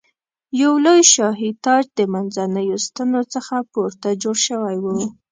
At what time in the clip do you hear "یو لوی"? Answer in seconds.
0.61-1.01